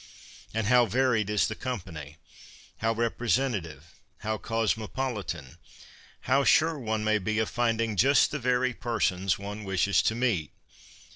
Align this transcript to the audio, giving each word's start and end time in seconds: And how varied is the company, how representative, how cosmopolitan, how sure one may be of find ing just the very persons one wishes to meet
And 0.51 0.65
how 0.65 0.87
varied 0.87 1.29
is 1.29 1.47
the 1.47 1.53
company, 1.53 2.17
how 2.77 2.93
representative, 2.93 3.93
how 4.21 4.39
cosmopolitan, 4.39 5.59
how 6.21 6.43
sure 6.43 6.79
one 6.79 7.03
may 7.03 7.19
be 7.19 7.37
of 7.37 7.51
find 7.51 7.79
ing 7.79 7.95
just 7.97 8.31
the 8.31 8.39
very 8.39 8.73
persons 8.73 9.37
one 9.37 9.63
wishes 9.63 10.01
to 10.01 10.15
meet 10.15 10.53